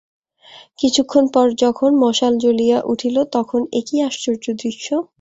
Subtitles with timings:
[0.79, 4.87] কিছুক্ষণ পরে যখন মশাল জ্বলিয়া উঠিল, তখন, এ কী আশ্চর্য দৃশ্য!